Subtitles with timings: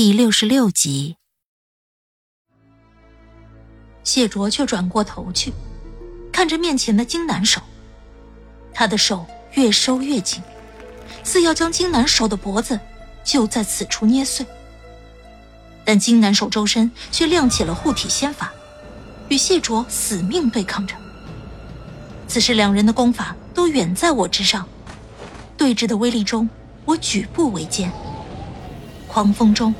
[0.00, 1.16] 第六十六集，
[4.04, 5.52] 谢卓却转过头去，
[6.30, 7.60] 看着面前的金南手，
[8.72, 9.26] 他的手。
[9.54, 10.40] 越收越紧，
[11.24, 12.78] 似要将金南手的脖子
[13.24, 14.46] 就在此处捏碎。
[15.84, 18.52] 但金南手周身却亮起了护体仙法，
[19.28, 20.94] 与谢卓死命对抗着。
[22.28, 24.64] 此时两人的功法都远在我之上，
[25.56, 26.48] 对峙的威力中，
[26.84, 27.90] 我举步维艰。
[29.08, 29.74] 狂风中，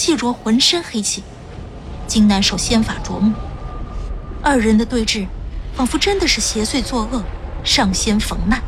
[0.00, 1.22] 谢卓浑身黑气，
[2.06, 3.34] 金南手仙法灼目，
[4.42, 5.26] 二人的对峙，
[5.76, 7.22] 仿佛真的是邪祟作恶，
[7.62, 8.62] 上仙逢难。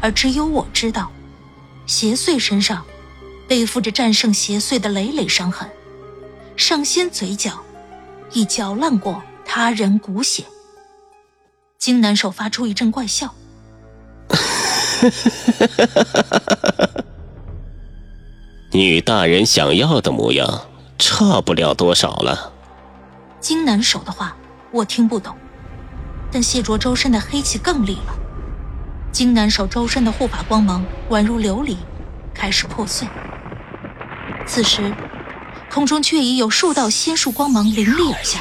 [0.00, 1.12] 而只有我知道，
[1.86, 2.84] 邪祟身上
[3.46, 5.70] 背负着战胜邪祟的累累伤痕，
[6.56, 7.52] 上仙嘴角
[8.32, 10.42] 已嚼烂过他人骨血。
[11.78, 13.32] 金南手发出一阵怪笑
[18.70, 20.66] ：“你与大人想要的模样
[20.98, 22.52] 差不了多少了。”
[23.40, 24.36] 金南守的话
[24.70, 25.34] 我听不懂，
[26.30, 28.14] 但谢卓周身的黑气更厉了。
[29.10, 31.76] 金南守周身的护法光芒宛如琉璃，
[32.34, 33.08] 开始破碎。
[34.46, 34.94] 此时，
[35.70, 38.40] 空中却已有数道仙术光芒凌厉而下。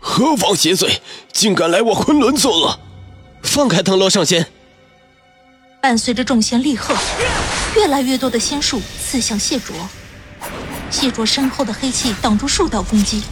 [0.00, 0.98] 何方邪祟，
[1.32, 2.78] 竟敢来我昆仑作恶？
[3.42, 4.46] 放开藤楼上仙！
[5.80, 6.94] 伴随着众仙厉喝，
[7.76, 9.76] 越来越多的仙术刺向谢卓。
[10.90, 13.22] 谢卓身后的黑气挡住数道攻击，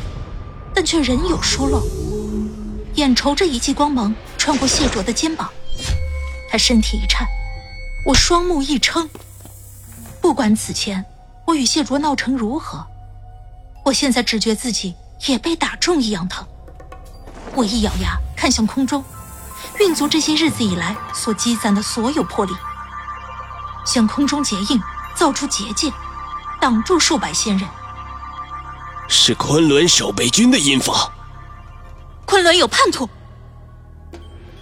[0.74, 1.82] 但却仍有疏漏。
[2.94, 5.50] 眼瞅着一记光芒穿过谢卓的肩膀，
[6.50, 7.26] 他身体一颤，
[8.06, 9.08] 我双目一撑。
[10.20, 11.04] 不管此前
[11.46, 12.86] 我与谢卓闹成如何，
[13.84, 14.94] 我现在只觉自己
[15.26, 16.46] 也被打中一样疼。
[17.54, 19.02] 我一咬牙，看向空中，
[19.78, 22.52] 运足这些日子以来所积攒的所有魄力，
[23.84, 24.80] 向空中结印，
[25.14, 25.92] 造出结界，
[26.60, 27.68] 挡住数百仙人。
[29.08, 31.12] 是昆仑守备军的阴法。
[32.24, 33.08] 昆仑有叛徒，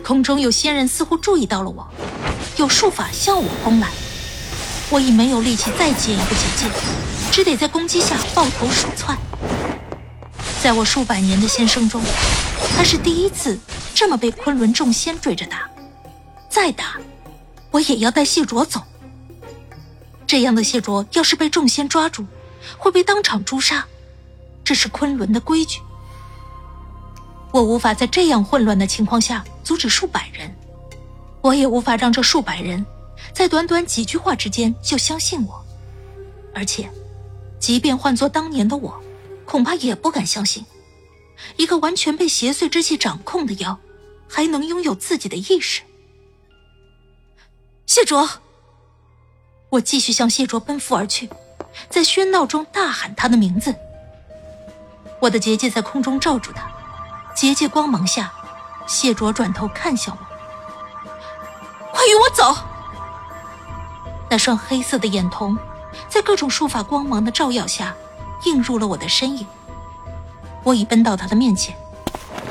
[0.02, 1.88] 空中有仙人似乎注意到了我，
[2.56, 3.88] 有术法向我攻来。
[4.90, 6.70] 我已没有力气再接一个结界，
[7.32, 9.16] 只得在攻击下抱头鼠窜。
[10.62, 12.02] 在我数百年的仙生中，
[12.76, 13.58] 他是第一次
[13.94, 15.70] 这么被昆仑众仙追着打。
[16.50, 17.00] 再打，
[17.70, 18.82] 我也要带谢卓走。
[20.26, 22.26] 这样的谢卓要是被众仙抓住，
[22.76, 23.86] 会被当场诛杀，
[24.64, 25.80] 这是昆仑的规矩。
[27.52, 30.52] 我无法在这样混乱的情况下阻止数百人，
[31.40, 32.84] 我也无法让这数百人
[33.32, 35.64] 在短短几句话之间就相信我。
[36.52, 36.90] 而且，
[37.60, 39.00] 即便换做当年的我，
[39.44, 40.64] 恐怕也不敢相信，
[41.56, 43.78] 一个完全被邪祟之气掌控的妖，
[44.28, 45.82] 还能拥有自己的意识。
[47.86, 48.28] 谢卓，
[49.70, 51.28] 我继续向谢卓奔赴而去，
[51.88, 53.74] 在喧闹中大喊他的名字。
[55.20, 56.70] 我的结界在空中罩住他。
[57.34, 58.32] 结界光芒下，
[58.86, 60.22] 谢卓转头看向我
[61.92, 62.56] ：“快与我走！”
[64.30, 65.58] 那双黑色的眼瞳，
[66.08, 67.94] 在各种术法光芒的照耀下，
[68.44, 69.46] 映入了我的身影。
[70.62, 71.76] 我已奔到他的面前，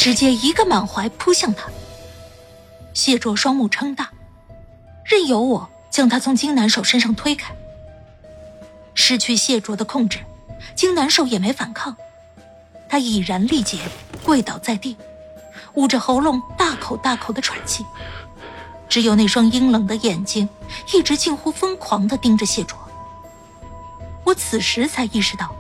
[0.04, 1.70] 直接一个满怀扑向他。
[2.94, 4.12] 谢卓双目撑大，
[5.06, 7.56] 任由我将他从金南手身上推开。
[8.94, 10.20] 失去谢卓的控制，
[10.76, 11.96] 金南守也没反抗。
[12.90, 13.80] 他已然力竭，
[14.26, 14.98] 跪倒在地，
[15.76, 17.86] 捂着喉咙，大口大口的喘气，
[18.90, 20.50] 只有那双阴冷的眼睛，
[20.94, 22.78] 一直近乎疯狂的盯着谢卓。
[24.26, 25.56] 我此时才意识到，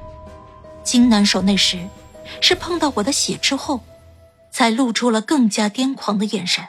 [0.83, 1.87] 金南手那时
[2.41, 3.79] 是碰到我的血之后，
[4.53, 6.63] 才露出了更加癫狂的眼神。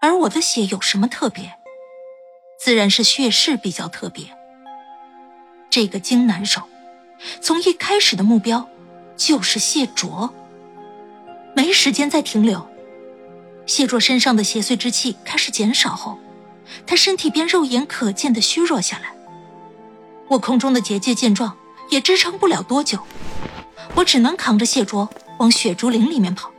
[0.00, 1.52] 而我的血有什么特别？
[2.58, 4.24] 自然是血势比较特别。
[5.68, 6.62] 这个金南手，
[7.42, 8.66] 从一开始的目标。
[9.16, 10.32] 就是谢卓，
[11.54, 12.66] 没时间再停留。
[13.66, 16.18] 谢卓身上的邪祟之气开始减少后，
[16.86, 19.12] 他身体便肉眼可见的虚弱下来。
[20.26, 21.54] 我空中的结界见状，
[21.90, 22.98] 也支撑不了多久，
[23.94, 25.06] 我只能扛着谢卓
[25.38, 26.50] 往雪竹林里面跑，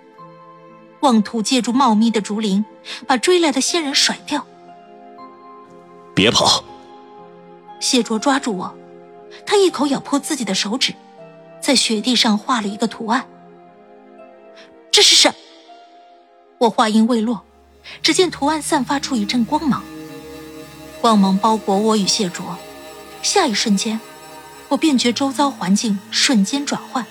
[1.01, 2.65] 妄图借助茂密的竹林
[3.05, 4.45] 把追来的仙人甩掉。
[6.15, 6.63] 别跑！
[7.79, 8.75] 谢卓抓住我，
[9.45, 10.93] 他一口咬破自己的手指，
[11.59, 13.27] 在雪地上画了一个图案。
[14.91, 15.33] 这是什？
[16.59, 17.41] 我话音未落，
[18.03, 19.83] 只见图案散发出一阵光芒，
[21.01, 22.57] 光芒包裹我与谢卓。
[23.23, 23.99] 下一瞬间，
[24.69, 27.05] 我便觉周遭环境瞬间转换，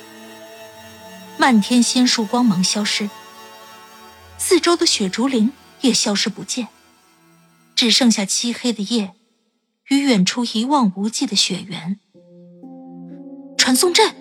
[1.36, 3.10] 漫天仙树光芒消失，
[4.42, 5.52] 四周的雪竹林
[5.82, 6.68] 也消失不见，
[7.76, 9.12] 只剩下漆黑的夜
[9.90, 12.00] 与远处一望无际的雪原。
[13.58, 14.14] 传送阵，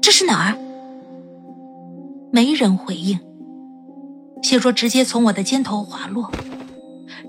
[0.00, 0.58] 这是哪儿？
[2.32, 3.18] 没人回应。
[4.44, 6.30] 谢卓直接从我的肩头滑落，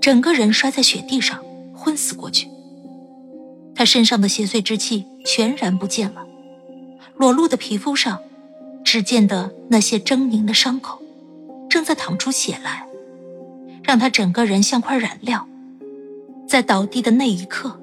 [0.00, 1.44] 整个人摔在雪地上，
[1.74, 2.48] 昏死过去。
[3.74, 6.24] 他身上的邪祟之气全然不见了，
[7.16, 8.22] 裸露的皮肤上，
[8.84, 11.02] 只见得那些狰狞的伤口，
[11.74, 12.86] 正在淌出血来，
[13.82, 15.48] 让他整个人像块染料，
[16.46, 17.80] 在倒地的那一刻，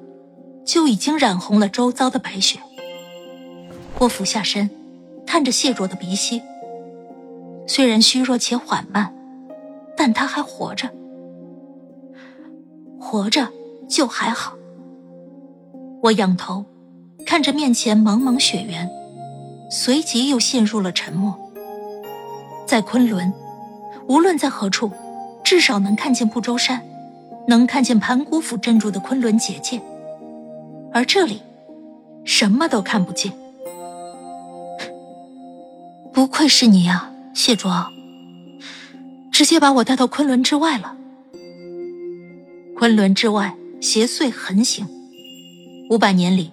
[0.63, 2.57] 就已经染红了周遭的白雪。
[3.99, 4.69] 我俯下身，
[5.27, 6.41] 探着谢卓的鼻息，
[7.67, 9.13] 虽然虚弱且缓慢，
[9.97, 10.89] 但他还活着，
[12.97, 13.49] 活着
[13.89, 14.53] 就还好。
[16.01, 16.63] 我仰头
[17.25, 18.89] 看着面前茫茫雪原，
[19.69, 21.37] 随即又陷入了沉默。
[22.65, 23.33] 在昆仑，
[24.07, 24.91] 无论在何处，
[25.43, 26.81] 至少能看见不周山，
[27.47, 29.81] 能看见盘古府镇住的昆仑结界。
[30.93, 31.41] 而这里，
[32.25, 33.31] 什么都看不见。
[36.13, 37.71] 不愧是你啊，谢卓，
[39.31, 40.97] 直接把我带到昆仑之外了。
[42.75, 44.85] 昆仑之外，邪祟横行。
[45.89, 46.51] 五百年里，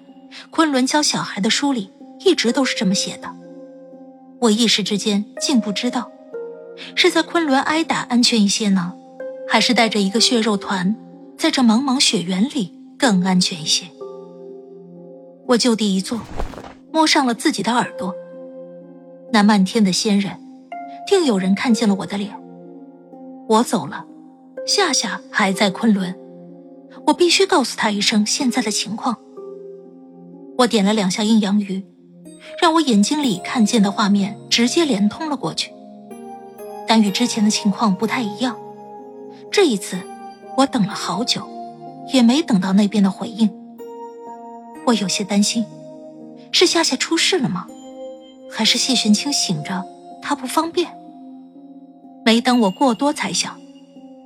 [0.50, 1.90] 昆仑教小孩的书里
[2.20, 3.28] 一直都是这么写的。
[4.40, 6.10] 我一时之间竟不知道，
[6.94, 8.92] 是在昆仑挨打安全一些呢，
[9.48, 10.94] 还是带着一个血肉团，
[11.36, 13.86] 在这茫茫雪原里更安全一些？
[15.46, 16.20] 我就地一坐，
[16.92, 18.14] 摸上了自己的耳朵。
[19.32, 20.38] 那漫天的仙人，
[21.06, 22.38] 定有人看见了我的脸。
[23.48, 24.04] 我走了，
[24.66, 26.14] 夏夏还在昆仑，
[27.06, 29.16] 我必须告诉他一声现在的情况。
[30.58, 31.84] 我点了两下阴阳鱼，
[32.60, 35.70] 让我眼睛里看见的画面直接连通了过去。
[36.88, 38.56] 但与之前的情况不太一样，
[39.52, 40.00] 这一次
[40.56, 41.46] 我等了好久，
[42.12, 43.50] 也没等到那边的回应。
[44.86, 45.66] 我有些担心，
[46.50, 47.66] 是夏夏出事了吗？
[48.50, 49.84] 还是谢玄清醒着，
[50.22, 50.88] 他不方便？
[52.24, 53.60] 没等我过多猜想，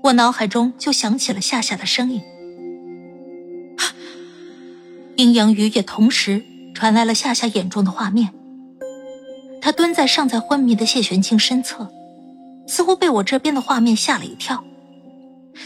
[0.05, 2.23] 我脑海中就响起了夏夏的声音。
[5.17, 6.43] 阴阳鱼也同时
[6.75, 8.33] 传来了夏夏眼中的画面。
[9.61, 11.89] 他蹲在尚在昏迷的谢玄清身侧，
[12.73, 14.65] 似乎被我这边的画面吓了一跳。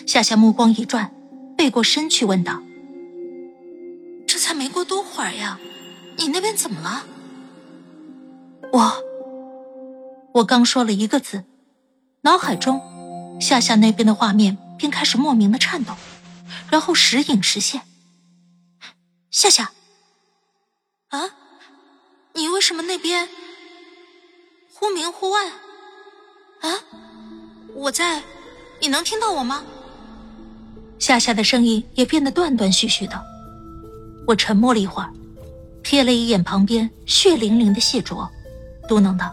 [0.09, 1.15] 夏夏目光一转，
[1.57, 2.61] 背过身去问道
[4.27, 5.61] ：“这才没过多会儿呀，
[6.17, 7.07] 你那边怎么了？”
[8.75, 8.93] 我……
[10.35, 11.45] 我刚说了一个字，
[12.23, 12.83] 脑海中
[13.41, 15.95] 夏夏那边的画面便开始莫名的颤抖，
[16.73, 17.83] 然后时隐时现。
[19.31, 19.71] 夏夏，
[21.11, 21.31] 啊，
[22.33, 23.29] 你为什么那边
[24.75, 25.53] 忽明忽暗？
[26.67, 26.75] 啊，
[27.75, 28.21] 我在，
[28.81, 29.63] 你能听到我吗？
[30.99, 33.23] 夏夏的声音也变得断断续续的。
[34.27, 35.11] 我沉默了一会儿，
[35.85, 38.29] 瞥了一眼旁边血淋淋的谢卓，
[38.89, 39.31] 嘟囔道：“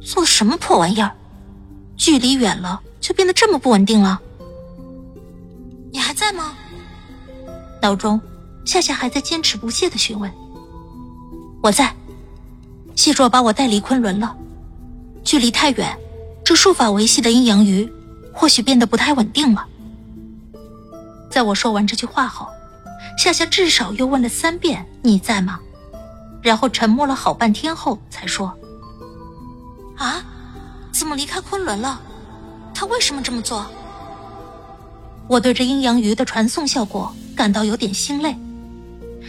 [0.00, 1.14] 做什么破玩意儿？
[1.98, 4.18] 距离远了就变得这么不稳定了？
[5.92, 6.56] 你还在吗？”
[7.82, 8.18] 脑中，
[8.64, 10.32] 夏夏还在坚持不懈的询问
[11.62, 11.94] ：“我在。”
[12.96, 14.36] 谢卓把我带离昆仑了，
[15.28, 15.94] 距离太远，
[16.42, 17.86] 这术法维系的阴阳鱼
[18.32, 19.66] 或许变得不太稳定了。
[21.30, 22.48] 在我说完这句话后，
[23.18, 25.60] 夏夏至少又问了三遍：“你在吗？”
[26.40, 28.56] 然后沉默了好半天后才说
[29.98, 30.24] ：“啊，
[30.92, 32.00] 怎么离开昆仑了？
[32.74, 33.66] 他为什么这么做？”
[35.28, 37.14] 我对这阴阳鱼的传送效果。
[37.36, 38.34] 感到有点心累，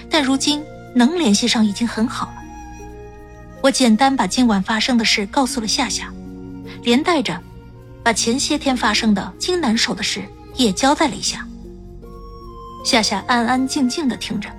[0.09, 0.63] 但如今
[0.95, 2.38] 能联系上已经很好了。
[3.61, 6.11] 我简单把今晚发生的事告诉了夏夏，
[6.83, 7.39] 连带着
[8.03, 10.23] 把前些天发生的金南守的事
[10.55, 11.45] 也交代了一下。
[12.85, 14.49] 夏夏安安静静的听着，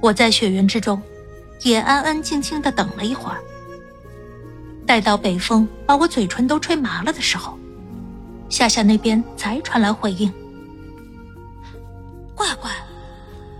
[0.00, 1.00] 我在雪原之中
[1.62, 3.38] 也安安静静的等了一会儿。
[4.86, 7.58] 待到北风把我嘴唇都吹麻了的时候，
[8.48, 10.32] 夏夏那边才传来回应。
[12.34, 12.70] 怪怪，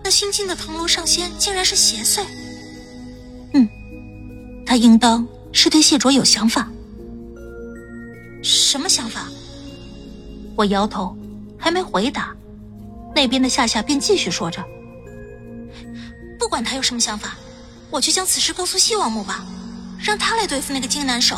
[0.02, 2.26] 那新进的藤楼上仙竟然是邪祟。
[3.52, 3.68] 嗯，
[4.72, 6.66] 他应当是对谢卓有想法。
[8.42, 9.28] 什么想法？
[10.56, 11.14] 我摇头，
[11.58, 12.34] 还没回答，
[13.14, 14.64] 那边的夏夏便继续说着
[16.40, 17.36] ：“不管他有什么想法，
[17.90, 19.44] 我去将此事告诉西王母吧，
[20.02, 21.36] 让他来对付那个金南手。”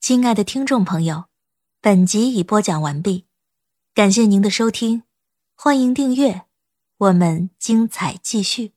[0.00, 1.26] 亲爱的听众朋友，
[1.82, 3.24] 本集已播讲完毕，
[3.94, 5.04] 感谢您的收听，
[5.54, 6.42] 欢迎订阅，
[6.98, 8.74] 我们精彩继续。